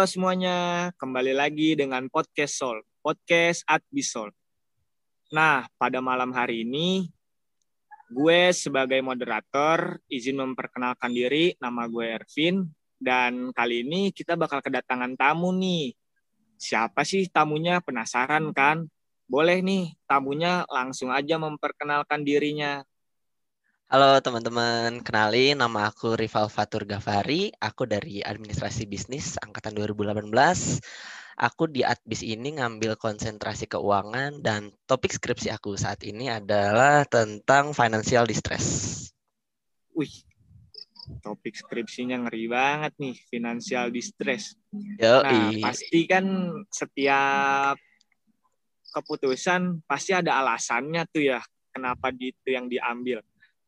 Halo 0.00 0.08
semuanya, 0.08 0.88
kembali 0.96 1.36
lagi 1.36 1.76
dengan 1.76 2.08
podcast 2.08 2.56
Sol, 2.56 2.80
podcast 3.04 3.60
at 3.68 3.84
Bisol. 3.92 4.32
Nah, 5.28 5.68
pada 5.76 6.00
malam 6.00 6.32
hari 6.32 6.64
ini, 6.64 7.04
gue 8.08 8.48
sebagai 8.56 8.96
moderator 9.04 10.00
izin 10.08 10.40
memperkenalkan 10.40 11.12
diri, 11.12 11.52
nama 11.60 11.84
gue 11.84 12.16
Ervin, 12.16 12.64
dan 12.96 13.52
kali 13.52 13.84
ini 13.84 14.08
kita 14.08 14.40
bakal 14.40 14.64
kedatangan 14.64 15.20
tamu 15.20 15.52
nih. 15.52 15.92
Siapa 16.56 17.04
sih 17.04 17.28
tamunya? 17.28 17.84
Penasaran 17.84 18.56
kan? 18.56 18.88
Boleh 19.28 19.60
nih, 19.60 20.00
tamunya 20.08 20.64
langsung 20.72 21.12
aja 21.12 21.36
memperkenalkan 21.36 22.24
dirinya. 22.24 22.80
Halo 23.90 24.22
teman-teman, 24.22 25.02
kenalin 25.02 25.58
nama 25.58 25.90
aku 25.90 26.14
Rival 26.14 26.46
Fatur 26.46 26.86
Gafari, 26.86 27.50
aku 27.58 27.90
dari 27.90 28.22
Administrasi 28.22 28.86
Bisnis 28.86 29.34
Angkatan 29.42 29.74
2018. 29.74 30.30
Aku 31.34 31.66
di 31.66 31.82
Adbis 31.82 32.22
ini 32.22 32.54
ngambil 32.54 32.94
konsentrasi 32.94 33.66
keuangan 33.66 34.46
dan 34.46 34.70
topik 34.86 35.10
skripsi 35.10 35.50
aku 35.50 35.74
saat 35.74 36.06
ini 36.06 36.30
adalah 36.30 37.02
tentang 37.02 37.74
financial 37.74 38.30
distress. 38.30 39.10
Wih, 39.98 40.22
topik 41.26 41.58
skripsinya 41.58 42.30
ngeri 42.30 42.46
banget 42.46 42.94
nih, 42.94 43.18
financial 43.26 43.90
distress. 43.90 44.54
Yo, 45.02 45.18
nah, 45.18 45.50
pasti 45.66 46.06
kan 46.06 46.54
setiap 46.70 47.74
keputusan 48.94 49.82
pasti 49.82 50.14
ada 50.14 50.38
alasannya 50.38 51.02
tuh 51.10 51.26
ya, 51.26 51.42
kenapa 51.74 52.14
itu 52.14 52.54
yang 52.54 52.70
diambil 52.70 53.18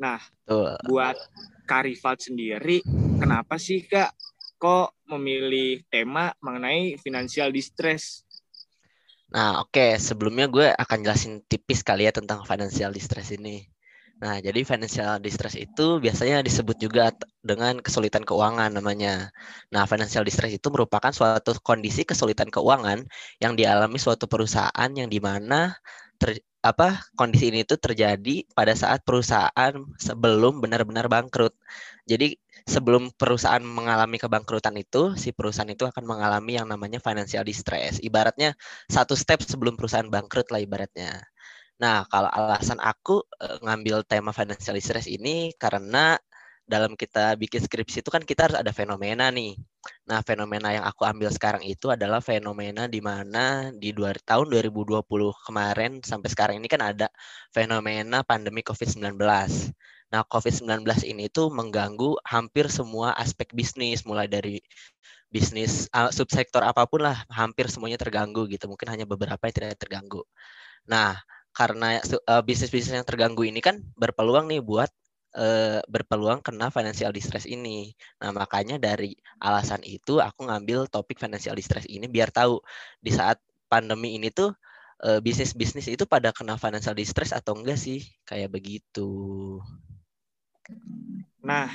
Nah, 0.03 0.19
Tuh. 0.43 0.75
buat 0.91 1.15
Karifat 1.63 2.27
sendiri, 2.27 2.83
kenapa 3.23 3.55
sih 3.55 3.87
Kak 3.87 4.11
kok 4.59 4.99
memilih 5.07 5.87
tema 5.87 6.35
mengenai 6.43 6.99
financial 6.99 7.55
distress? 7.55 8.27
Nah, 9.31 9.63
oke. 9.63 9.71
Okay. 9.71 9.91
Sebelumnya 10.03 10.51
gue 10.51 10.75
akan 10.75 10.99
jelasin 11.07 11.39
tipis 11.47 11.87
kali 11.87 12.11
ya 12.11 12.13
tentang 12.13 12.43
financial 12.43 12.91
distress 12.91 13.31
ini. 13.31 13.63
Nah, 14.23 14.39
jadi 14.39 14.63
financial 14.63 15.19
distress 15.19 15.59
itu 15.59 15.99
biasanya 15.99 16.47
disebut 16.47 16.79
juga 16.79 17.11
dengan 17.43 17.83
kesulitan 17.83 18.23
keuangan 18.23 18.71
namanya. 18.71 19.35
Nah, 19.75 19.83
financial 19.87 20.23
distress 20.23 20.55
itu 20.55 20.69
merupakan 20.71 21.11
suatu 21.11 21.59
kondisi 21.63 22.07
kesulitan 22.07 22.47
keuangan 22.51 23.03
yang 23.43 23.59
dialami 23.59 23.99
suatu 23.99 24.31
perusahaan 24.31 24.91
yang 24.95 25.11
di 25.11 25.19
mana 25.19 25.75
ter, 26.23 26.39
apa 26.63 27.03
kondisi 27.19 27.51
ini 27.51 27.67
itu 27.67 27.75
terjadi 27.75 28.47
pada 28.55 28.73
saat 28.79 29.03
perusahaan 29.03 29.75
sebelum 29.99 30.63
benar-benar 30.63 31.11
bangkrut. 31.11 31.55
Jadi 32.07 32.39
sebelum 32.67 33.11
perusahaan 33.19 33.63
mengalami 33.63 34.19
kebangkrutan 34.23 34.79
itu, 34.79 35.19
si 35.19 35.35
perusahaan 35.35 35.69
itu 35.71 35.83
akan 35.87 36.07
mengalami 36.07 36.59
yang 36.59 36.71
namanya 36.71 37.03
financial 37.03 37.43
distress. 37.43 37.99
Ibaratnya 37.99 38.55
satu 38.87 39.19
step 39.19 39.43
sebelum 39.43 39.75
perusahaan 39.75 40.07
bangkrut 40.07 40.55
lah 40.55 40.63
ibaratnya. 40.63 41.27
Nah, 41.83 42.07
kalau 42.07 42.31
alasan 42.31 42.79
aku 42.79 43.27
eh, 43.43 43.59
ngambil 43.67 44.07
tema 44.07 44.31
financial 44.31 44.79
distress 44.79 45.11
ini 45.11 45.51
karena 45.59 46.15
dalam 46.63 46.95
kita 46.95 47.35
bikin 47.37 47.61
skripsi 47.63 48.01
itu 48.07 48.11
kan 48.11 48.23
kita 48.23 48.49
harus 48.49 48.59
ada 48.59 48.71
fenomena 48.71 49.29
nih. 49.29 49.59
Nah, 50.07 50.23
fenomena 50.23 50.71
yang 50.73 50.85
aku 50.87 51.03
ambil 51.03 51.29
sekarang 51.35 51.63
itu 51.67 51.91
adalah 51.91 52.23
fenomena 52.23 52.87
di 52.87 53.03
mana 53.03 53.75
di 53.75 53.91
dua, 53.91 54.15
tahun 54.23 54.47
2020 54.49 55.03
kemarin 55.47 55.99
sampai 56.01 56.29
sekarang 56.31 56.57
ini 56.63 56.71
kan 56.71 56.81
ada 56.81 57.11
fenomena 57.51 58.23
pandemi 58.23 58.63
COVID-19. 58.63 59.19
Nah, 60.13 60.23
COVID-19 60.29 60.87
ini 61.09 61.27
tuh 61.33 61.49
mengganggu 61.51 62.21
hampir 62.25 62.71
semua 62.71 63.17
aspek 63.19 63.51
bisnis, 63.51 64.05
mulai 64.07 64.29
dari 64.31 64.61
bisnis 65.33 65.89
subsektor 66.13 66.61
apa 66.63 66.85
pun 66.85 67.03
lah, 67.09 67.25
hampir 67.33 67.67
semuanya 67.73 67.99
terganggu 67.99 68.45
gitu. 68.47 68.69
Mungkin 68.71 68.89
hanya 68.93 69.05
beberapa 69.09 69.41
yang 69.49 69.55
tidak 69.57 69.81
terganggu. 69.81 70.23
Nah, 70.87 71.17
karena 71.53 72.01
uh, 72.01 72.43
bisnis-bisnis 72.45 72.97
yang 72.97 73.09
terganggu 73.09 73.45
ini 73.45 73.61
kan 73.61 73.81
berpeluang 73.97 74.49
nih 74.49 74.65
buat 74.65 74.89
uh, 75.37 75.81
berpeluang 75.89 76.45
kena 76.45 76.69
financial 76.69 77.13
distress 77.13 77.49
ini. 77.49 77.93
Nah, 78.21 78.33
makanya 78.33 78.77
dari 78.77 79.17
alasan 79.41 79.81
itu 79.85 80.21
aku 80.21 80.49
ngambil 80.49 80.89
topik 80.89 81.21
financial 81.21 81.57
distress 81.57 81.89
ini 81.89 82.09
biar 82.09 82.33
tahu 82.33 82.61
di 83.01 83.11
saat 83.13 83.41
pandemi 83.69 84.17
ini 84.21 84.29
tuh 84.29 84.53
uh, 85.05 85.21
bisnis-bisnis 85.21 85.89
itu 85.89 86.05
pada 86.05 86.31
kena 86.31 86.57
financial 86.61 86.97
distress 86.97 87.33
atau 87.33 87.57
enggak 87.57 87.81
sih? 87.81 88.05
Kayak 88.29 88.53
begitu. 88.53 89.11
Nah, 91.43 91.69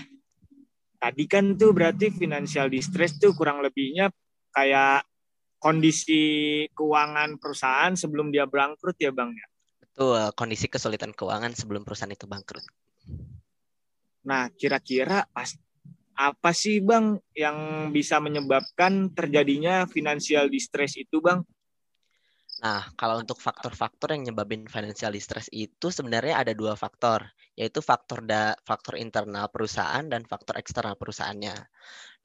tadi 0.97 1.23
kan 1.29 1.57
tuh 1.57 1.73
berarti 1.73 2.09
financial 2.13 2.71
distress 2.71 3.17
tuh 3.17 3.33
kurang 3.35 3.61
lebihnya 3.61 4.09
kayak 4.53 5.05
kondisi 5.57 6.65
keuangan 6.73 7.41
perusahaan 7.41 7.93
sebelum 7.97 8.29
dia 8.29 8.45
bangkrut 8.45 8.97
ya, 9.01 9.09
Bang 9.09 9.33
ya. 9.33 9.47
Betul, 9.81 10.21
kondisi 10.37 10.69
kesulitan 10.69 11.09
keuangan 11.09 11.57
sebelum 11.57 11.81
perusahaan 11.81 12.13
itu 12.13 12.29
bangkrut. 12.29 12.61
Nah, 14.27 14.51
kira-kira 14.51 15.23
apa 16.17 16.51
sih 16.51 16.83
Bang 16.83 17.15
yang 17.31 17.89
bisa 17.95 18.19
menyebabkan 18.19 19.07
terjadinya 19.15 19.87
financial 19.87 20.51
distress 20.51 20.99
itu 20.99 21.23
Bang? 21.23 21.47
Nah, 22.59 22.89
kalau 22.99 23.23
untuk 23.23 23.39
faktor-faktor 23.39 24.17
yang 24.17 24.33
nyebabin 24.33 24.67
financial 24.67 25.13
distress 25.13 25.47
itu 25.53 25.93
sebenarnya 25.93 26.41
ada 26.41 26.51
dua 26.51 26.75
faktor, 26.75 27.23
yaitu 27.57 27.81
faktor 27.81 28.21
da 28.23 28.53
faktor 28.63 28.95
internal 29.01 29.49
perusahaan 29.49 30.05
dan 30.05 30.23
faktor 30.29 30.55
eksternal 30.61 30.93
perusahaannya. 30.95 31.55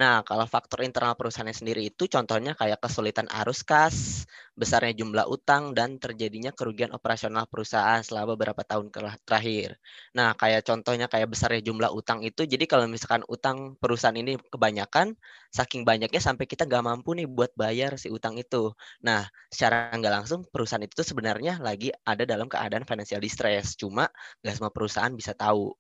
Nah, 0.01 0.25
kalau 0.25 0.45
faktor 0.49 0.83
internal 0.83 1.15
perusahaannya 1.15 1.55
sendiri 1.57 1.83
itu 1.87 2.09
contohnya 2.09 2.57
kayak 2.57 2.81
kesulitan 2.81 3.29
arus 3.45 3.61
kas, 3.63 4.25
besarnya 4.57 4.93
jumlah 4.99 5.29
utang, 5.29 5.77
dan 5.77 6.01
terjadinya 6.01 6.51
kerugian 6.53 6.91
operasional 6.97 7.45
perusahaan 7.47 8.01
selama 8.03 8.35
beberapa 8.35 8.65
tahun 8.67 8.89
terakhir. 9.23 9.77
Nah, 10.17 10.33
kayak 10.37 10.65
contohnya 10.67 11.07
kayak 11.13 11.29
besarnya 11.31 11.63
jumlah 11.65 11.93
utang 11.93 12.25
itu, 12.25 12.45
jadi 12.49 12.65
kalau 12.67 12.89
misalkan 12.89 13.23
utang 13.29 13.77
perusahaan 13.79 14.17
ini 14.17 14.41
kebanyakan, 14.51 15.15
saking 15.53 15.85
banyaknya 15.85 16.21
sampai 16.25 16.49
kita 16.49 16.65
nggak 16.65 16.85
mampu 16.85 17.13
nih 17.13 17.29
buat 17.29 17.53
bayar 17.55 18.01
si 18.01 18.09
utang 18.09 18.41
itu. 18.41 18.73
Nah, 19.05 19.29
secara 19.53 19.93
nggak 19.93 20.13
langsung 20.25 20.41
perusahaan 20.49 20.83
itu 20.83 21.05
sebenarnya 21.05 21.61
lagi 21.61 21.93
ada 22.09 22.25
dalam 22.25 22.49
keadaan 22.49 22.89
financial 22.89 23.21
distress. 23.21 23.77
Cuma 23.77 24.09
nggak 24.41 24.55
semua 24.57 24.73
perusahaan 24.73 25.13
bisa 25.23 25.39
tahu. 25.39 25.71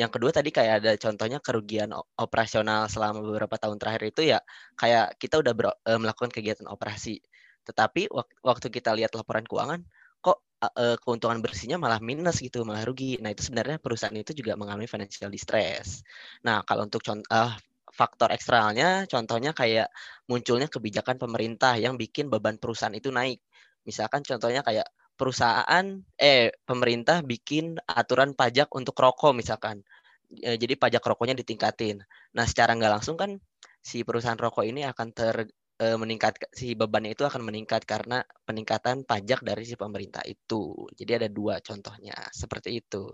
Yang 0.00 0.10
kedua 0.16 0.30
tadi 0.32 0.48
kayak 0.48 0.74
ada 0.80 0.92
contohnya 0.96 1.38
kerugian 1.44 1.92
operasional 2.16 2.88
selama 2.88 3.20
beberapa 3.20 3.60
tahun 3.60 3.76
terakhir 3.76 4.02
itu 4.08 4.22
ya 4.32 4.40
kayak 4.80 5.20
kita 5.20 5.44
udah 5.44 5.52
ber, 5.52 5.66
uh, 5.76 5.98
melakukan 6.00 6.32
kegiatan 6.32 6.64
operasi. 6.72 7.20
Tetapi 7.68 8.08
waktu 8.40 8.66
kita 8.72 8.96
lihat 8.96 9.12
laporan 9.12 9.44
keuangan 9.44 9.84
kok 10.24 10.40
uh, 10.64 10.96
keuntungan 11.04 11.44
bersihnya 11.44 11.76
malah 11.76 12.00
minus 12.00 12.40
gitu, 12.40 12.64
malah 12.64 12.88
rugi. 12.88 13.20
Nah, 13.20 13.28
itu 13.28 13.44
sebenarnya 13.44 13.76
perusahaan 13.76 14.16
itu 14.16 14.32
juga 14.32 14.56
mengalami 14.56 14.88
financial 14.88 15.28
distress. 15.28 16.00
Nah, 16.48 16.64
kalau 16.64 16.88
untuk 16.88 17.04
contoh 17.04 17.28
uh, 17.28 17.52
faktor 17.90 18.30
eksternalnya 18.32 19.04
contohnya 19.10 19.50
kayak 19.52 19.90
munculnya 20.30 20.70
kebijakan 20.70 21.18
pemerintah 21.18 21.76
yang 21.76 21.98
bikin 22.00 22.32
beban 22.32 22.56
perusahaan 22.56 22.94
itu 22.94 23.12
naik. 23.12 23.42
Misalkan 23.84 24.24
contohnya 24.24 24.64
kayak 24.64 24.88
perusahaan 25.20 25.84
eh 26.16 26.48
pemerintah 26.64 27.20
bikin 27.20 27.76
aturan 27.84 28.32
pajak 28.32 28.72
untuk 28.72 28.96
rokok 28.96 29.36
misalkan. 29.36 29.84
E, 30.32 30.56
jadi 30.56 30.80
pajak 30.80 31.04
rokoknya 31.04 31.36
ditingkatin. 31.36 32.00
Nah, 32.32 32.44
secara 32.48 32.72
nggak 32.72 32.92
langsung 32.96 33.20
kan 33.20 33.36
si 33.84 34.00
perusahaan 34.00 34.40
rokok 34.40 34.64
ini 34.64 34.88
akan 34.88 35.08
ter 35.12 35.44
e, 35.76 35.86
meningkat 36.00 36.40
si 36.56 36.72
bebannya 36.72 37.12
itu 37.12 37.28
akan 37.28 37.44
meningkat 37.44 37.84
karena 37.84 38.24
peningkatan 38.48 39.04
pajak 39.04 39.44
dari 39.44 39.68
si 39.68 39.76
pemerintah 39.76 40.24
itu. 40.24 40.88
Jadi 40.96 41.12
ada 41.20 41.28
dua 41.28 41.60
contohnya 41.60 42.16
seperti 42.32 42.80
itu. 42.80 43.04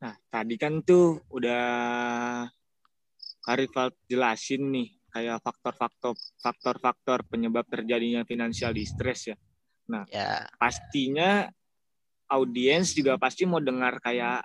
Nah, 0.00 0.16
tadi 0.32 0.56
kan 0.56 0.80
tuh 0.80 1.20
udah 1.28 1.64
Karifal 3.46 3.94
jelasin 4.10 4.74
nih 4.74 4.88
kayak 5.14 5.38
faktor-faktor 5.38 6.18
faktor-faktor 6.42 7.22
penyebab 7.30 7.62
terjadinya 7.70 8.26
financial 8.26 8.74
distress 8.74 9.30
ya. 9.30 9.36
Nah, 9.86 10.04
ya. 10.10 10.46
pastinya 10.58 11.46
audiens 12.26 12.90
juga 12.90 13.14
pasti 13.18 13.46
mau 13.46 13.62
dengar 13.62 14.02
kayak 14.02 14.42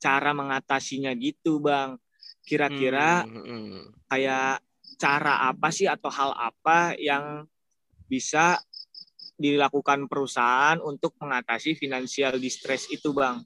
cara 0.00 0.30
mengatasinya 0.36 1.12
gitu, 1.16 1.64
Bang. 1.64 1.96
Kira-kira 2.44 3.24
hmm, 3.24 3.40
hmm, 3.40 3.44
hmm. 3.48 3.84
kayak 4.12 4.60
cara 5.00 5.48
apa 5.48 5.72
sih 5.72 5.88
atau 5.88 6.12
hal 6.12 6.36
apa 6.36 6.92
yang 7.00 7.48
bisa 8.04 8.60
dilakukan 9.34 10.06
perusahaan 10.06 10.78
untuk 10.84 11.16
mengatasi 11.18 11.74
financial 11.74 12.36
distress 12.36 12.86
itu, 12.92 13.16
Bang? 13.16 13.42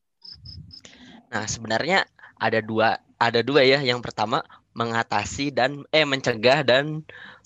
Nah, 1.30 1.46
sebenarnya 1.46 2.04
ada 2.36 2.58
dua 2.58 2.98
ada 3.22 3.40
dua 3.40 3.62
ya. 3.62 3.78
Yang 3.78 4.10
pertama 4.10 4.42
mengatasi 4.74 5.54
dan 5.54 5.86
eh 5.94 6.06
mencegah 6.06 6.62
dan 6.66 7.02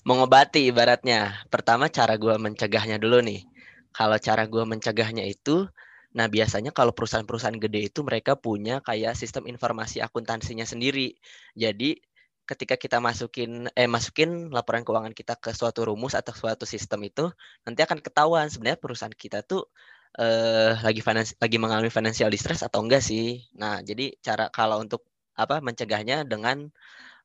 mengobati 0.07 0.69
ibaratnya. 0.69 1.47
Pertama 1.47 1.87
cara 1.87 2.15
gue 2.19 2.35
mencegahnya 2.35 2.99
dulu 2.99 3.23
nih. 3.23 3.47
Kalau 3.93 4.17
cara 4.19 4.43
gue 4.49 4.63
mencegahnya 4.65 5.23
itu, 5.27 5.69
nah 6.17 6.27
biasanya 6.27 6.71
kalau 6.75 6.91
perusahaan-perusahaan 6.97 7.57
gede 7.61 7.89
itu 7.93 7.99
mereka 8.05 8.33
punya 8.37 8.81
kayak 8.83 9.13
sistem 9.17 9.45
informasi 9.47 10.01
akuntansinya 10.03 10.65
sendiri. 10.67 11.15
Jadi 11.55 12.01
ketika 12.43 12.75
kita 12.75 12.99
masukin 12.99 13.71
eh 13.71 13.87
masukin 13.87 14.51
laporan 14.51 14.83
keuangan 14.83 15.15
kita 15.15 15.39
ke 15.39 15.55
suatu 15.55 15.87
rumus 15.87 16.11
atau 16.11 16.35
suatu 16.35 16.67
sistem 16.67 16.99
itu 17.07 17.31
nanti 17.63 17.79
akan 17.87 18.03
ketahuan 18.03 18.51
sebenarnya 18.51 18.79
perusahaan 18.83 19.15
kita 19.15 19.47
tuh 19.47 19.71
eh, 20.19 20.75
lagi 20.83 20.99
finance, 20.99 21.33
lagi 21.39 21.57
mengalami 21.61 21.89
financial 21.93 22.29
distress 22.33 22.61
atau 22.65 22.83
enggak 22.83 23.01
sih. 23.01 23.47
Nah, 23.57 23.79
jadi 23.81 24.13
cara 24.19 24.49
kalau 24.51 24.83
untuk 24.83 25.07
apa 25.33 25.63
mencegahnya 25.63 26.27
dengan 26.27 26.67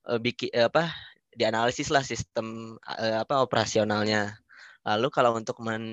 eh, 0.09 0.21
bikin 0.21 0.51
eh, 0.55 0.67
apa 0.71 0.93
dianalisis 1.39 1.89
lah 1.95 2.03
sistem 2.03 2.77
eh, 2.99 3.23
apa 3.23 3.41
operasionalnya. 3.47 4.35
Lalu 4.89 5.09
kalau 5.13 5.37
untuk 5.37 5.61
men, 5.61 5.85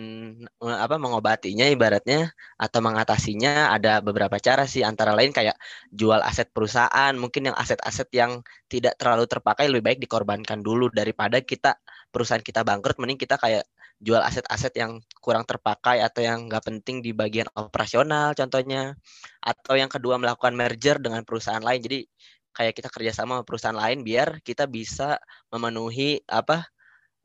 apa, 0.61 0.95
mengobatinya 0.95 1.67
ibaratnya 1.67 2.31
atau 2.55 2.79
mengatasinya 2.79 3.75
ada 3.75 3.99
beberapa 3.99 4.39
cara 4.39 4.63
sih. 4.63 4.87
Antara 4.87 5.11
lain 5.11 5.35
kayak 5.35 5.59
jual 5.91 6.23
aset 6.23 6.47
perusahaan, 6.55 7.11
mungkin 7.19 7.51
yang 7.51 7.57
aset-aset 7.59 8.07
yang 8.15 8.39
tidak 8.71 8.95
terlalu 8.95 9.27
terpakai 9.27 9.67
lebih 9.67 9.83
baik 9.83 9.99
dikorbankan 9.99 10.63
dulu. 10.63 10.87
Daripada 10.95 11.43
kita 11.43 11.75
perusahaan 12.07 12.39
kita 12.39 12.63
bangkrut 12.63 12.95
mending 12.95 13.19
kita 13.19 13.35
kayak 13.35 13.67
jual 13.99 14.21
aset-aset 14.23 14.71
yang 14.79 15.03
kurang 15.19 15.43
terpakai 15.43 15.99
atau 15.99 16.23
yang 16.23 16.47
nggak 16.47 16.63
penting 16.63 17.03
di 17.03 17.11
bagian 17.11 17.51
operasional 17.59 18.31
contohnya. 18.31 18.95
Atau 19.43 19.75
yang 19.75 19.91
kedua 19.91 20.15
melakukan 20.15 20.55
merger 20.55 21.03
dengan 21.03 21.27
perusahaan 21.27 21.59
lain. 21.59 21.83
Jadi 21.83 21.99
kayak 22.55 22.73
kita 22.73 22.87
kerjasama 22.87 23.43
sama 23.43 23.45
perusahaan 23.45 23.75
lain 23.75 24.01
biar 24.01 24.39
kita 24.41 24.65
bisa 24.65 25.19
memenuhi 25.51 26.23
apa 26.25 26.63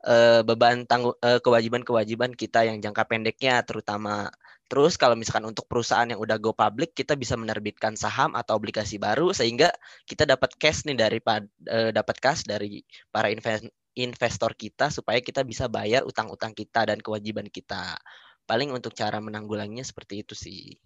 uh, 0.05 0.43
beban 0.43 0.83
tanggung 0.85 1.15
uh, 1.23 1.39
kewajiban-kewajiban 1.39 2.35
kita 2.35 2.67
yang 2.67 2.83
jangka 2.83 3.07
pendeknya 3.07 3.63
terutama 3.63 4.27
terus 4.67 4.95
kalau 4.95 5.15
misalkan 5.15 5.47
untuk 5.47 5.67
perusahaan 5.67 6.07
yang 6.07 6.19
udah 6.19 6.39
go 6.39 6.55
public 6.55 6.95
kita 6.95 7.15
bisa 7.15 7.35
menerbitkan 7.39 7.95
saham 7.95 8.35
atau 8.35 8.59
obligasi 8.59 8.99
baru 8.99 9.31
sehingga 9.31 9.71
kita 10.03 10.27
dapat 10.27 10.55
cash 10.59 10.83
nih 10.87 10.95
dari 10.99 11.19
uh, 11.23 11.91
dapat 11.91 12.15
cash 12.19 12.43
dari 12.43 12.83
para 13.11 13.31
invest 13.31 13.67
investor 13.95 14.55
kita 14.55 14.87
supaya 14.87 15.19
kita 15.19 15.43
bisa 15.43 15.67
bayar 15.67 16.07
utang-utang 16.07 16.55
kita 16.55 16.87
dan 16.87 16.99
kewajiban 17.03 17.47
kita. 17.51 17.99
Paling 18.47 18.71
untuk 18.71 18.95
cara 18.95 19.19
menanggulanginya 19.19 19.83
seperti 19.83 20.23
itu 20.23 20.33
sih. 20.35 20.79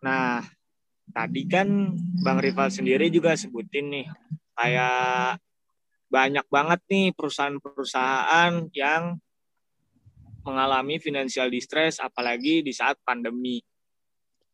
Nah, 0.00 0.46
tadi 1.10 1.42
kan 1.46 1.94
Bang 2.22 2.38
Rival 2.38 2.70
sendiri 2.70 3.10
juga 3.10 3.34
sebutin 3.34 3.90
nih 3.90 4.06
kayak 4.54 5.38
banyak 6.10 6.46
banget 6.50 6.80
nih 6.90 7.06
perusahaan-perusahaan 7.14 8.66
yang 8.74 9.16
mengalami 10.42 10.98
financial 10.98 11.46
distress 11.52 12.02
apalagi 12.02 12.66
di 12.66 12.72
saat 12.74 12.98
pandemi. 13.06 13.62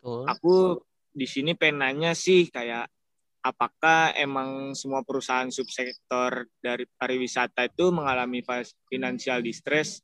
Oh. 0.05 0.29
Aku 0.29 0.77
di 1.17 1.25
sini 1.25 1.57
penanya 1.57 2.13
sih 2.13 2.53
kayak 2.53 2.93
apakah 3.41 4.13
emang 4.19 4.77
semua 4.77 5.01
perusahaan 5.07 5.49
subsektor 5.49 6.51
dari 6.61 6.85
pariwisata 6.85 7.71
itu 7.71 7.95
mengalami 7.95 8.43
financial 8.91 9.41
distress 9.41 10.03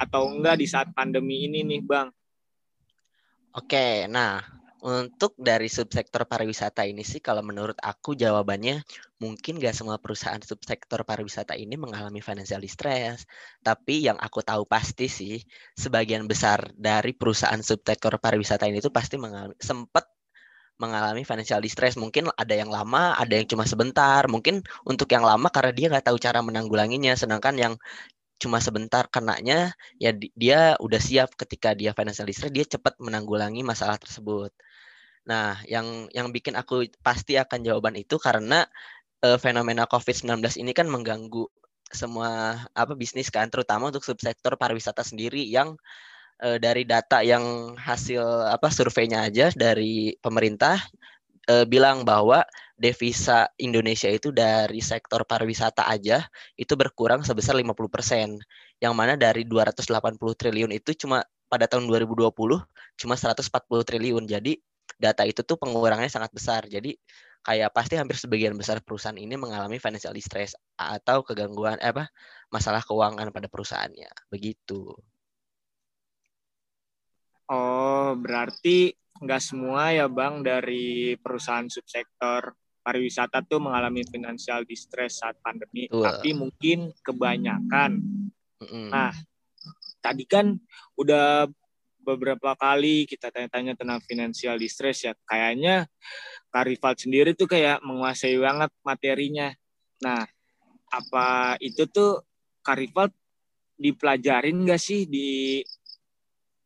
atau 0.00 0.32
enggak 0.32 0.58
di 0.58 0.66
saat 0.66 0.88
pandemi 0.96 1.44
ini 1.44 1.60
nih, 1.60 1.80
Bang? 1.84 2.08
Oke, 3.52 4.08
nah 4.08 4.59
untuk 4.80 5.36
dari 5.36 5.68
subsektor 5.68 6.24
pariwisata 6.24 6.88
ini 6.88 7.04
sih 7.04 7.20
kalau 7.20 7.44
menurut 7.44 7.76
aku 7.80 8.16
jawabannya 8.16 8.80
mungkin 9.20 9.60
gak 9.60 9.76
semua 9.76 10.00
perusahaan 10.00 10.40
subsektor 10.40 11.04
pariwisata 11.04 11.52
ini 11.56 11.76
mengalami 11.76 12.24
financial 12.24 12.60
distress. 12.64 13.28
Tapi 13.60 14.08
yang 14.08 14.16
aku 14.16 14.40
tahu 14.40 14.64
pasti 14.64 15.06
sih 15.12 15.36
sebagian 15.76 16.24
besar 16.24 16.72
dari 16.76 17.12
perusahaan 17.12 17.60
subsektor 17.60 18.16
pariwisata 18.16 18.64
ini 18.68 18.80
tuh 18.80 18.92
pasti 18.92 19.20
mengalami 19.20 19.56
sempat 19.60 20.08
mengalami 20.80 21.22
financial 21.28 21.60
distress. 21.60 22.00
Mungkin 22.00 22.32
ada 22.32 22.54
yang 22.56 22.72
lama, 22.72 23.12
ada 23.20 23.36
yang 23.36 23.44
cuma 23.44 23.68
sebentar. 23.68 24.24
Mungkin 24.32 24.64
untuk 24.88 25.12
yang 25.12 25.22
lama 25.28 25.52
karena 25.52 25.72
dia 25.76 25.86
nggak 25.92 26.08
tahu 26.08 26.16
cara 26.16 26.40
menanggulanginya. 26.40 27.12
Sedangkan 27.20 27.54
yang 27.60 27.74
cuma 28.40 28.56
sebentar 28.56 29.04
kenanya 29.12 29.76
ya 30.00 30.16
dia 30.16 30.72
udah 30.80 30.96
siap 30.96 31.36
ketika 31.36 31.76
dia 31.76 31.92
financial 31.92 32.24
distress 32.24 32.48
dia 32.48 32.64
cepat 32.64 32.96
menanggulangi 32.96 33.60
masalah 33.60 34.00
tersebut. 34.00 34.48
Nah, 35.30 35.62
yang 35.70 36.10
yang 36.10 36.34
bikin 36.34 36.58
aku 36.58 36.90
pasti 37.06 37.38
akan 37.38 37.62
jawaban 37.62 37.94
itu 37.94 38.18
karena 38.18 38.66
uh, 39.22 39.38
fenomena 39.38 39.86
COVID-19 39.86 40.42
ini 40.58 40.74
kan 40.74 40.90
mengganggu 40.90 41.46
semua 41.90 42.58
apa 42.74 42.92
bisnis 42.98 43.30
kan, 43.30 43.46
terutama 43.46 43.94
untuk 43.94 44.02
subsektor 44.02 44.58
pariwisata 44.58 45.06
sendiri 45.06 45.46
yang 45.46 45.78
uh, 46.42 46.58
dari 46.58 46.82
data 46.82 47.22
yang 47.22 47.74
hasil 47.78 48.22
apa 48.50 48.68
surveinya 48.74 49.26
aja 49.26 49.54
dari 49.54 50.18
pemerintah 50.18 50.82
uh, 51.50 51.64
bilang 51.66 52.02
bahwa 52.02 52.42
devisa 52.80 53.50
Indonesia 53.60 54.08
itu 54.08 54.32
dari 54.32 54.80
sektor 54.80 55.22
pariwisata 55.28 55.84
aja 55.86 56.24
itu 56.56 56.74
berkurang 56.74 57.22
sebesar 57.22 57.54
50%. 57.54 58.40
Yang 58.80 58.94
mana 58.96 59.14
dari 59.14 59.44
280 59.44 59.84
triliun 60.40 60.72
itu 60.72 60.96
cuma 60.96 61.20
pada 61.52 61.66
tahun 61.68 61.84
2020 61.90 62.32
cuma 62.96 63.14
140 63.18 63.44
triliun. 63.84 64.24
Jadi 64.24 64.56
data 65.00 65.24
itu 65.24 65.40
tuh 65.40 65.56
pengurangannya 65.56 66.12
sangat 66.12 66.30
besar. 66.30 66.68
Jadi 66.68 66.92
kayak 67.40 67.72
pasti 67.72 67.96
hampir 67.96 68.20
sebagian 68.20 68.52
besar 68.52 68.84
perusahaan 68.84 69.16
ini 69.16 69.32
mengalami 69.40 69.80
financial 69.80 70.12
distress 70.12 70.52
atau 70.76 71.24
kegangguan 71.24 71.80
eh, 71.80 71.88
apa 71.88 72.12
masalah 72.52 72.84
keuangan 72.84 73.32
pada 73.32 73.48
perusahaannya. 73.48 74.28
Begitu. 74.28 74.92
Oh, 77.50 78.12
berarti 78.14 78.92
nggak 79.20 79.42
semua 79.42 79.90
ya 79.90 80.06
Bang 80.06 80.44
dari 80.44 81.16
perusahaan 81.18 81.66
subsektor 81.66 82.54
pariwisata 82.80 83.44
tuh 83.44 83.60
mengalami 83.60 84.06
financial 84.06 84.64
distress 84.64 85.20
saat 85.20 85.36
pandemi, 85.44 85.88
Betul. 85.88 86.04
tapi 86.04 86.30
mungkin 86.32 86.78
kebanyakan. 87.04 88.00
Mm 88.60 88.66
-hmm. 88.68 88.86
Nah, 88.88 89.12
tadi 90.00 90.24
kan 90.24 90.56
udah 90.96 91.48
beberapa 92.14 92.56
kali 92.58 93.06
kita 93.06 93.30
tanya-tanya 93.30 93.78
tentang 93.78 94.00
financial 94.02 94.56
distress 94.58 95.06
ya. 95.06 95.12
Kayaknya 95.26 95.86
Kak 96.50 96.64
Rival 96.66 96.94
sendiri 96.98 97.30
tuh 97.38 97.46
kayak 97.46 97.82
menguasai 97.86 98.34
banget 98.38 98.70
materinya. 98.82 99.48
Nah, 100.02 100.26
apa 100.90 101.54
itu 101.62 101.86
tuh 101.86 102.22
Kak 102.60 102.76
Rival 102.78 103.08
dipelajarin 103.80 104.66
nggak 104.66 104.80
sih 104.82 105.06
di 105.06 105.62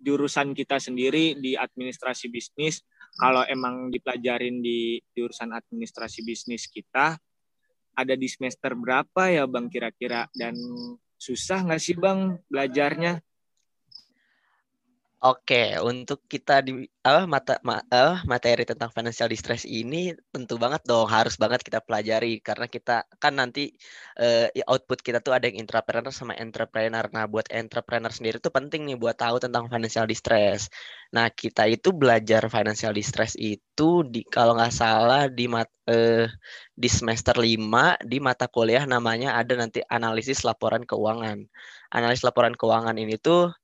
jurusan 0.04 0.52
kita 0.52 0.76
sendiri 0.76 1.36
di 1.40 1.56
administrasi 1.56 2.28
bisnis? 2.28 2.84
Kalau 3.14 3.46
emang 3.46 3.94
dipelajarin 3.94 4.58
di 4.58 4.98
jurusan 5.14 5.54
administrasi 5.54 6.26
bisnis 6.26 6.66
kita, 6.66 7.14
ada 7.94 8.14
di 8.18 8.26
semester 8.26 8.74
berapa 8.74 9.30
ya 9.30 9.46
Bang 9.46 9.70
kira-kira? 9.70 10.26
Dan 10.34 10.58
susah 11.14 11.62
nggak 11.64 11.80
sih 11.80 11.96
Bang 11.96 12.42
belajarnya? 12.50 13.22
Oke, 15.22 15.78
untuk 15.80 16.26
kita 16.26 16.60
di 16.60 16.84
apa 17.00 17.24
mata 17.24 17.54
ma, 17.64 17.80
uh, 17.88 18.20
materi 18.28 18.66
tentang 18.68 18.90
financial 18.92 19.30
distress 19.30 19.64
ini 19.64 20.12
tentu 20.34 20.60
banget 20.60 20.82
dong 20.84 21.08
harus 21.08 21.38
banget 21.40 21.64
kita 21.64 21.80
pelajari 21.80 22.42
karena 22.44 22.66
kita 22.68 23.08
kan 23.22 23.32
nanti 23.40 23.72
uh, 24.20 24.50
output 24.68 25.00
kita 25.00 25.24
tuh 25.24 25.32
ada 25.32 25.48
yang 25.48 25.64
intrapreneur 25.64 26.12
sama 26.12 26.36
entrepreneur. 26.36 27.08
Nah, 27.08 27.24
buat 27.24 27.48
entrepreneur 27.48 28.12
sendiri 28.12 28.36
tuh 28.36 28.52
penting 28.52 28.84
nih 28.84 28.98
buat 29.00 29.16
tahu 29.16 29.40
tentang 29.40 29.64
financial 29.72 30.04
distress. 30.04 30.68
Nah, 31.16 31.32
kita 31.32 31.72
itu 31.72 31.88
belajar 31.96 32.44
financial 32.52 32.92
distress 32.92 33.32
itu 33.40 34.04
di 34.04 34.28
kalau 34.28 34.52
nggak 34.58 34.74
salah 34.76 35.32
di 35.32 35.48
mat, 35.48 35.72
uh, 35.88 36.28
di 36.76 36.88
semester 36.92 37.38
5 37.40 37.96
di 38.04 38.18
mata 38.20 38.44
kuliah 38.44 38.84
namanya 38.84 39.40
ada 39.40 39.56
nanti 39.56 39.80
analisis 39.88 40.44
laporan 40.44 40.84
keuangan. 40.84 41.48
Analisis 41.96 42.28
laporan 42.28 42.52
keuangan 42.52 42.96
ini 43.00 43.16
tuh 43.16 43.54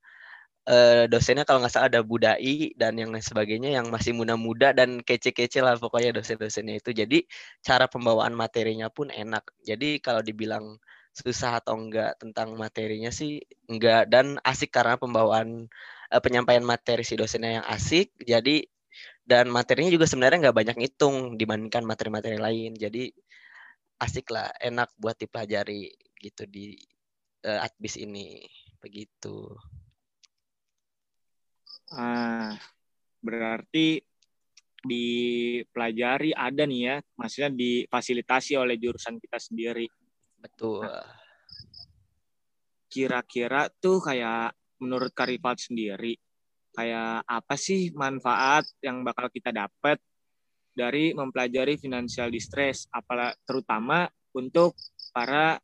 uh, 0.69 1.05
dosennya 1.09 1.45
kalau 1.49 1.65
nggak 1.65 1.73
salah 1.73 1.89
ada 1.89 2.03
Budai 2.05 2.75
dan 2.77 2.99
yang 3.01 3.15
lain 3.15 3.25
sebagainya 3.25 3.71
yang 3.81 3.89
masih 3.89 4.13
muda-muda 4.13 4.77
dan 4.77 5.01
kece-kece 5.01 5.65
lah 5.65 5.79
pokoknya 5.81 6.17
dosen-dosennya 6.17 6.83
itu. 6.83 6.91
Jadi 6.93 7.25
cara 7.65 7.87
pembawaan 7.89 8.35
materinya 8.37 8.93
pun 8.93 9.09
enak. 9.09 9.45
Jadi 9.65 10.03
kalau 10.03 10.21
dibilang 10.21 10.77
susah 11.11 11.59
atau 11.59 11.75
enggak 11.75 12.17
tentang 12.23 12.55
materinya 12.55 13.11
sih 13.11 13.43
enggak 13.67 14.07
dan 14.13 14.39
asik 14.47 14.71
karena 14.71 14.95
pembawaan 15.01 15.67
uh, 16.13 16.21
penyampaian 16.23 16.63
materi 16.63 17.03
si 17.07 17.15
dosennya 17.17 17.63
yang 17.63 17.67
asik. 17.67 18.13
Jadi 18.21 18.67
dan 19.25 19.47
materinya 19.47 19.91
juga 19.95 20.07
sebenarnya 20.11 20.51
nggak 20.51 20.59
banyak 20.59 20.77
ngitung 20.83 21.39
dibandingkan 21.39 21.87
materi-materi 21.87 22.39
lain. 22.39 22.75
Jadi 22.75 23.11
asik 24.01 24.33
lah, 24.33 24.49
enak 24.59 24.91
buat 24.97 25.15
dipelajari 25.21 25.93
gitu 26.19 26.49
di 26.49 26.75
uh, 27.47 27.65
Adbis 27.65 28.01
ini 28.01 28.43
begitu. 28.81 29.55
Ah, 31.91 32.55
berarti 33.19 33.99
dipelajari 34.81 36.33
ada 36.33 36.65
nih 36.65 36.81
ya, 36.81 36.97
maksudnya 37.19 37.51
difasilitasi 37.53 38.57
oleh 38.57 38.81
jurusan 38.81 39.21
kita 39.21 39.37
sendiri. 39.37 39.87
Betul. 40.41 40.89
Nah, 40.89 41.21
kira-kira 42.91 43.71
tuh 43.79 44.03
kayak 44.03 44.57
menurut 44.83 45.13
Karifat 45.15 45.71
sendiri, 45.71 46.17
kayak 46.75 47.23
apa 47.29 47.55
sih 47.55 47.93
manfaat 47.95 48.67
yang 48.83 49.07
bakal 49.07 49.31
kita 49.31 49.55
dapat 49.55 50.01
dari 50.75 51.13
mempelajari 51.13 51.77
financial 51.77 52.33
distress, 52.33 52.89
apalagi 52.91 53.37
terutama 53.47 54.09
untuk 54.35 54.75
para 55.15 55.61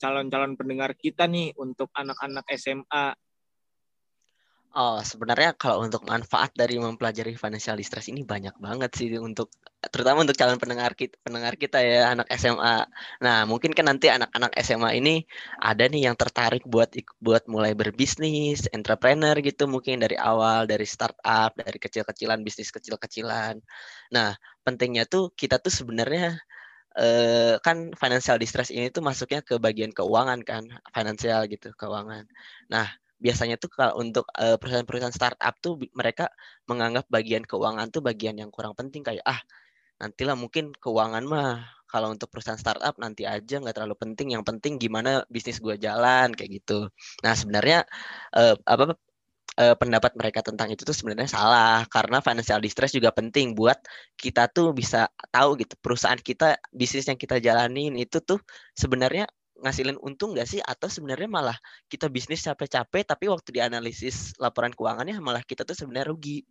calon-calon 0.00 0.56
pendengar 0.56 0.96
kita 0.96 1.28
nih 1.28 1.52
untuk 1.60 1.92
anak-anak 1.92 2.48
SMA 2.56 3.12
Oh, 4.70 5.02
sebenarnya 5.02 5.50
kalau 5.58 5.82
untuk 5.82 6.06
manfaat 6.06 6.54
dari 6.54 6.78
mempelajari 6.78 7.34
financial 7.34 7.74
distress 7.74 8.06
ini 8.06 8.22
banyak 8.22 8.54
banget 8.62 8.90
sih 8.94 9.10
untuk 9.18 9.50
terutama 9.90 10.22
untuk 10.22 10.38
calon 10.38 10.62
pendengar 10.62 10.94
kita, 10.94 11.18
pendengar 11.26 11.58
kita 11.58 11.82
ya 11.82 12.14
anak 12.14 12.30
SMA. 12.30 12.86
Nah, 13.18 13.50
mungkin 13.50 13.74
kan 13.74 13.90
nanti 13.90 14.06
anak-anak 14.14 14.54
SMA 14.62 14.94
ini 14.94 15.26
ada 15.58 15.90
nih 15.90 16.06
yang 16.06 16.14
tertarik 16.14 16.62
buat 16.70 16.86
buat 17.18 17.50
mulai 17.50 17.74
berbisnis, 17.74 18.70
entrepreneur 18.70 19.34
gitu 19.42 19.66
mungkin 19.66 19.98
dari 20.06 20.14
awal 20.14 20.70
dari 20.70 20.86
startup, 20.86 21.50
dari 21.58 21.78
kecil-kecilan 21.82 22.38
bisnis 22.46 22.70
kecil-kecilan. 22.70 23.58
Nah, 24.14 24.38
pentingnya 24.62 25.02
tuh 25.10 25.34
kita 25.34 25.58
tuh 25.58 25.74
sebenarnya 25.74 26.38
eh, 26.98 27.56
kan 27.64 27.90
financial 27.96 28.36
distress 28.42 28.70
ini 28.74 28.90
tuh 28.94 29.02
masuknya 29.06 29.40
ke 29.46 29.56
bagian 29.62 29.92
keuangan 29.94 30.40
kan, 30.46 30.64
finansial 30.94 31.46
gitu, 31.50 31.72
keuangan. 31.78 32.26
Nah, 32.72 32.86
biasanya 33.20 33.60
tuh 33.60 33.70
kalau 33.70 34.00
untuk 34.00 34.24
uh, 34.34 34.56
perusahaan-perusahaan 34.56 35.14
startup 35.14 35.54
tuh 35.60 35.76
mereka 35.92 36.32
menganggap 36.66 37.06
bagian 37.12 37.44
keuangan 37.44 37.92
tuh 37.92 38.00
bagian 38.00 38.40
yang 38.40 38.48
kurang 38.48 38.72
penting 38.72 39.04
kayak 39.04 39.22
ah 39.28 39.40
nantilah 40.00 40.34
mungkin 40.34 40.72
keuangan 40.80 41.24
mah 41.28 41.60
kalau 41.84 42.08
untuk 42.14 42.32
perusahaan 42.32 42.56
startup 42.56 42.96
nanti 42.96 43.28
aja 43.28 43.60
nggak 43.60 43.76
terlalu 43.76 43.96
penting 44.00 44.32
yang 44.32 44.44
penting 44.46 44.80
gimana 44.80 45.26
bisnis 45.28 45.60
gue 45.60 45.76
jalan 45.76 46.32
kayak 46.32 46.62
gitu. 46.62 46.88
Nah 47.20 47.34
sebenarnya 47.36 47.84
uh, 48.32 48.56
apa 48.64 48.96
uh, 49.58 49.74
pendapat 49.76 50.14
mereka 50.16 50.40
tentang 50.40 50.70
itu 50.70 50.86
tuh 50.86 50.94
sebenarnya 50.94 51.28
salah 51.28 51.84
karena 51.90 52.22
financial 52.22 52.62
distress 52.62 52.94
juga 52.94 53.10
penting 53.10 53.52
buat 53.58 53.76
kita 54.16 54.48
tuh 54.54 54.70
bisa 54.72 55.10
tahu 55.34 55.58
gitu 55.60 55.74
perusahaan 55.82 56.18
kita 56.18 56.56
bisnis 56.70 57.10
yang 57.10 57.18
kita 57.18 57.42
jalanin 57.42 57.98
itu 57.98 58.22
tuh 58.22 58.38
sebenarnya 58.78 59.26
ngasilin 59.60 59.96
untung 60.00 60.32
nggak 60.32 60.48
sih 60.48 60.60
atau 60.64 60.88
sebenarnya 60.88 61.28
malah 61.28 61.56
kita 61.86 62.08
bisnis 62.08 62.44
capek-capek 62.44 63.04
tapi 63.04 63.28
waktu 63.28 63.48
dianalisis 63.52 64.36
laporan 64.40 64.72
keuangannya 64.72 65.20
malah 65.20 65.44
kita 65.44 65.62
tuh 65.68 65.76
sebenarnya 65.76 66.10
rugi. 66.12 66.42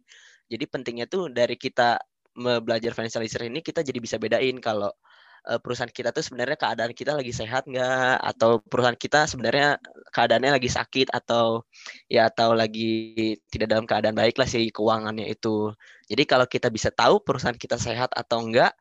Jadi 0.50 0.66
pentingnya 0.66 1.06
tuh 1.06 1.30
dari 1.30 1.58
kita 1.58 1.98
belajar 2.40 2.96
financial 2.96 3.26
literacy 3.26 3.50
ini 3.52 3.62
kita 3.66 3.84
jadi 3.84 4.00
bisa 4.00 4.16
bedain 4.22 4.58
kalau 4.62 4.90
uh, 5.48 5.60
perusahaan 5.62 5.92
kita 5.92 6.14
tuh 6.14 6.24
sebenarnya 6.26 6.58
keadaan 6.60 6.92
kita 6.96 7.16
lagi 7.16 7.34
sehat 7.36 7.68
nggak 7.68 8.20
atau 8.36 8.60
perusahaan 8.64 8.98
kita 8.98 9.26
sebenarnya 9.30 9.80
keadaannya 10.12 10.52
lagi 10.58 10.70
sakit 10.72 11.08
atau 11.14 11.64
ya 12.12 12.28
atau 12.32 12.54
lagi 12.58 13.36
tidak 13.52 13.68
dalam 13.72 13.86
keadaan 13.90 14.16
baik 14.18 14.36
lah 14.40 14.48
sih 14.50 14.70
keuangannya 14.74 15.30
itu. 15.30 15.74
Jadi 16.10 16.24
kalau 16.26 16.46
kita 16.50 16.68
bisa 16.74 16.90
tahu 16.90 17.22
perusahaan 17.22 17.56
kita 17.56 17.78
sehat 17.78 18.10
atau 18.16 18.42
enggak, 18.42 18.74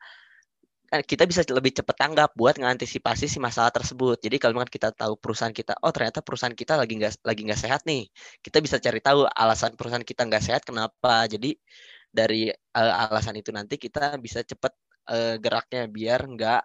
kita 0.89 1.29
bisa 1.29 1.45
lebih 1.53 1.77
cepat 1.77 1.97
tanggap 2.01 2.33
buat 2.33 2.57
mengantisipasi 2.57 3.29
si 3.29 3.37
masalah 3.37 3.69
tersebut. 3.69 4.17
Jadi 4.25 4.41
kalau 4.41 4.65
kita 4.65 4.89
tahu 4.97 5.21
perusahaan 5.21 5.53
kita, 5.53 5.77
oh 5.85 5.93
ternyata 5.93 6.25
perusahaan 6.25 6.57
kita 6.57 6.81
lagi 6.81 6.97
nggak 6.97 7.21
lagi 7.29 7.41
nggak 7.45 7.61
sehat 7.61 7.85
nih, 7.85 8.09
kita 8.41 8.59
bisa 8.65 8.81
cari 8.81 9.01
tahu 9.05 9.29
alasan 9.29 9.77
perusahaan 9.77 10.05
kita 10.05 10.25
nggak 10.25 10.45
sehat 10.45 10.63
kenapa. 10.65 11.29
Jadi 11.29 11.61
dari 12.09 12.49
uh, 12.49 12.95
alasan 13.05 13.37
itu 13.37 13.53
nanti 13.53 13.77
kita 13.77 14.17
bisa 14.17 14.41
cepat 14.41 14.73
uh, 15.13 15.37
geraknya 15.37 15.85
biar 15.93 16.25
nggak 16.25 16.63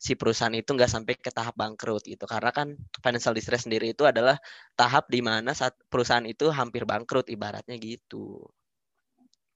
si 0.00 0.18
perusahaan 0.18 0.54
itu 0.56 0.70
nggak 0.74 0.90
sampai 0.90 1.14
ke 1.14 1.30
tahap 1.30 1.54
bangkrut 1.54 2.02
gitu. 2.10 2.26
Karena 2.26 2.50
kan 2.50 2.74
financial 2.98 3.38
distress 3.38 3.70
sendiri 3.70 3.94
itu 3.94 4.02
adalah 4.02 4.34
tahap 4.74 5.06
di 5.06 5.22
mana 5.22 5.54
saat 5.54 5.78
perusahaan 5.86 6.26
itu 6.26 6.50
hampir 6.50 6.82
bangkrut 6.90 7.30
ibaratnya 7.30 7.78
gitu. 7.78 8.50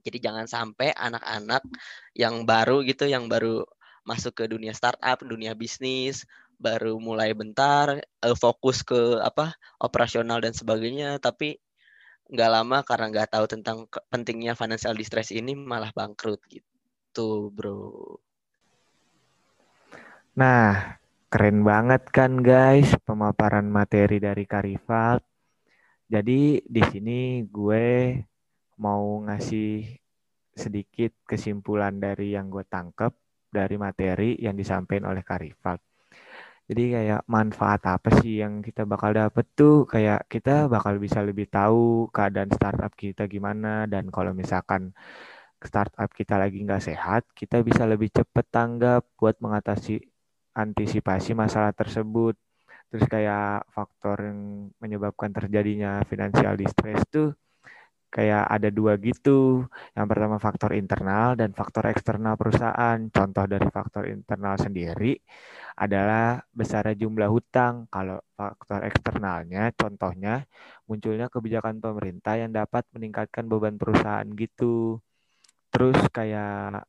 Jadi 0.07 0.19
jangan 0.23 0.47
sampai 0.47 0.93
anak-anak 0.95 1.65
yang 2.15 2.47
baru 2.47 2.85
gitu, 2.87 3.09
yang 3.09 3.27
baru 3.27 3.65
masuk 4.05 4.33
ke 4.37 4.45
dunia 4.47 4.73
startup, 4.77 5.21
dunia 5.25 5.57
bisnis, 5.57 6.29
baru 6.61 6.97
mulai 7.03 7.35
bentar 7.35 7.99
uh, 8.23 8.37
fokus 8.37 8.81
ke 8.87 9.19
apa 9.21 9.57
operasional 9.81 10.39
dan 10.41 10.55
sebagainya, 10.55 11.19
tapi 11.19 11.59
nggak 12.31 12.51
lama 12.51 12.79
karena 12.85 13.07
nggak 13.13 13.31
tahu 13.37 13.47
tentang 13.51 13.85
pentingnya 14.09 14.57
financial 14.57 14.97
distress 14.97 15.29
ini 15.35 15.53
malah 15.53 15.93
bangkrut 15.93 16.41
gitu, 16.49 17.53
bro. 17.53 18.17
Nah, 20.35 20.99
keren 21.31 21.63
banget 21.63 22.11
kan 22.11 22.43
guys 22.43 22.97
pemaparan 23.05 23.69
materi 23.69 24.19
dari 24.19 24.45
Karifat. 24.49 25.23
Jadi 26.11 26.63
di 26.65 26.83
sini 26.85 27.43
gue 27.47 28.19
mau 28.83 29.23
ngasih 29.25 29.87
sedikit 30.55 31.15
kesimpulan 31.27 31.99
dari 31.99 32.35
yang 32.35 32.51
gue 32.51 32.63
tangkep 32.67 33.24
dari 33.55 33.77
materi 33.79 34.35
yang 34.43 34.59
disampaikan 34.59 35.07
oleh 35.15 35.23
Karifat. 35.23 35.79
Jadi 36.65 36.83
kayak 36.97 37.23
manfaat 37.29 37.81
apa 37.85 38.09
sih 38.25 38.41
yang 38.41 38.65
kita 38.65 38.89
bakal 38.89 39.13
dapet 39.13 39.47
tuh 39.53 39.85
kayak 39.85 40.25
kita 40.33 40.65
bakal 40.75 40.97
bisa 40.97 41.21
lebih 41.21 41.47
tahu 41.53 42.09
keadaan 42.09 42.49
startup 42.57 42.93
kita 42.97 43.29
gimana 43.29 43.85
dan 43.85 44.09
kalau 44.09 44.33
misalkan 44.33 44.97
startup 45.61 46.09
kita 46.13 46.35
lagi 46.41 46.61
nggak 46.65 46.85
sehat, 46.85 47.23
kita 47.37 47.61
bisa 47.65 47.85
lebih 47.89 48.09
cepat 48.13 48.47
tanggap 48.49 49.03
buat 49.21 49.37
mengatasi 49.45 50.01
antisipasi 50.57 51.37
masalah 51.37 51.73
tersebut. 51.77 52.37
Terus 52.89 53.05
kayak 53.11 53.69
faktor 53.75 54.17
yang 54.29 54.41
menyebabkan 54.81 55.31
terjadinya 55.35 56.01
financial 56.07 56.55
distress 56.57 57.03
tuh 57.11 57.35
kayak 58.15 58.45
ada 58.47 58.69
dua 58.71 58.93
gitu. 59.03 59.67
Yang 59.97 60.07
pertama 60.11 60.37
faktor 60.39 60.71
internal 60.79 61.35
dan 61.41 61.51
faktor 61.59 61.85
eksternal 61.91 62.35
perusahaan. 62.39 62.99
Contoh 63.11 63.45
dari 63.51 63.67
faktor 63.77 64.07
internal 64.07 64.55
sendiri 64.55 65.19
adalah 65.83 66.39
besarnya 66.55 66.95
jumlah 67.03 67.29
hutang. 67.35 67.75
Kalau 67.91 68.23
faktor 68.39 68.87
eksternalnya 68.87 69.75
contohnya 69.75 70.47
munculnya 70.87 71.27
kebijakan 71.35 71.83
pemerintah 71.83 72.35
yang 72.39 72.55
dapat 72.55 72.87
meningkatkan 72.95 73.51
beban 73.51 73.75
perusahaan 73.81 74.27
gitu. 74.39 75.03
Terus 75.75 75.99
kayak 76.15 76.87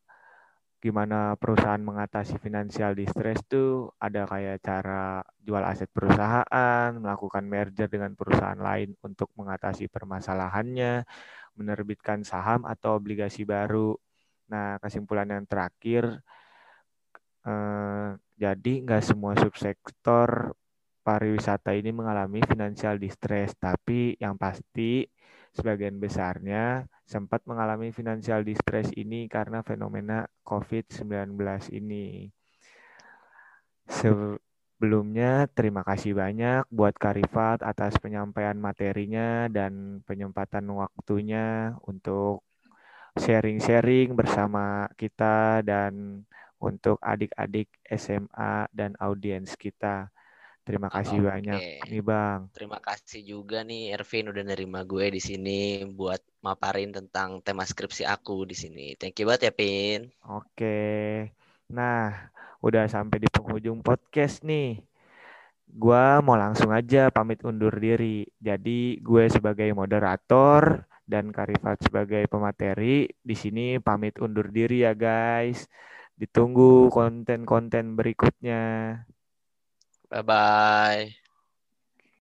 gimana 0.86 1.34
perusahaan 1.42 1.82
mengatasi 1.82 2.38
financial 2.38 2.94
distress 2.94 3.42
tuh 3.50 3.90
ada 3.98 4.30
kayak 4.30 4.62
cara 4.62 5.26
jual 5.42 5.64
aset 5.66 5.90
perusahaan, 5.90 6.90
melakukan 6.94 7.42
merger 7.42 7.90
dengan 7.90 8.14
perusahaan 8.14 8.58
lain 8.58 8.94
untuk 9.02 9.34
mengatasi 9.34 9.90
permasalahannya, 9.90 11.02
menerbitkan 11.58 12.22
saham 12.22 12.70
atau 12.70 13.02
obligasi 13.02 13.50
baru. 13.50 13.98
Nah, 14.54 14.78
kesimpulan 14.78 15.26
yang 15.34 15.50
terakhir, 15.50 16.22
eh, 17.50 18.10
jadi 18.38 18.74
nggak 18.86 19.04
semua 19.10 19.34
subsektor 19.42 20.54
pariwisata 21.02 21.74
ini 21.74 21.90
mengalami 21.90 22.46
financial 22.46 23.02
distress, 23.02 23.58
tapi 23.58 24.14
yang 24.22 24.38
pasti 24.38 25.02
sebagian 25.50 25.98
besarnya 25.98 26.86
sempat 27.06 27.46
mengalami 27.46 27.94
financial 27.94 28.42
distress 28.42 28.90
ini 28.98 29.30
karena 29.30 29.62
fenomena 29.62 30.26
COVID-19 30.42 31.38
ini. 31.70 32.34
Sebelumnya, 33.86 35.46
terima 35.54 35.86
kasih 35.86 36.18
banyak 36.18 36.66
buat 36.74 36.98
Karifat 36.98 37.62
atas 37.62 38.02
penyampaian 38.02 38.58
materinya 38.58 39.46
dan 39.54 40.02
penyempatan 40.10 40.66
waktunya 40.74 41.78
untuk 41.86 42.42
sharing-sharing 43.16 44.18
bersama 44.18 44.90
kita 44.98 45.62
dan 45.62 46.26
untuk 46.58 46.98
adik-adik 47.06 47.70
SMA 47.86 48.66
dan 48.74 48.98
audiens 48.98 49.54
kita. 49.54 50.10
Terima 50.66 50.90
kasih 50.90 51.22
okay. 51.22 51.30
banyak 51.30 51.62
nih 51.94 52.02
Bang. 52.02 52.50
Terima 52.50 52.82
kasih 52.82 53.22
juga 53.22 53.62
nih 53.62 53.94
Ervin 53.94 54.34
udah 54.34 54.42
nerima 54.42 54.82
gue 54.82 55.14
di 55.14 55.22
sini 55.22 55.86
buat 55.86 56.18
maparin 56.42 56.90
tentang 56.90 57.38
tema 57.46 57.62
skripsi 57.62 58.02
aku 58.02 58.50
di 58.50 58.58
sini. 58.58 58.98
Thank 58.98 59.22
you 59.22 59.30
banget 59.30 59.50
ya 59.50 59.54
Pin. 59.54 60.10
Oke. 60.26 61.30
Nah, 61.70 62.34
udah 62.66 62.90
sampai 62.90 63.22
di 63.22 63.30
penghujung 63.30 63.86
podcast 63.86 64.42
nih. 64.42 64.82
Gua 65.70 66.18
mau 66.26 66.34
langsung 66.34 66.74
aja 66.74 67.14
pamit 67.14 67.46
undur 67.46 67.78
diri. 67.78 68.26
Jadi 68.42 68.98
gue 69.06 69.30
sebagai 69.30 69.70
moderator 69.70 70.82
dan 71.06 71.30
Karifat 71.30 71.78
sebagai 71.86 72.26
pemateri 72.26 73.06
di 73.22 73.36
sini 73.38 73.78
pamit 73.78 74.18
undur 74.18 74.50
diri 74.50 74.82
ya 74.82 74.98
guys. 74.98 75.70
Ditunggu 76.18 76.90
konten-konten 76.90 77.94
berikutnya. 77.94 78.62
Bye 80.16 80.22
bye. 80.24 81.16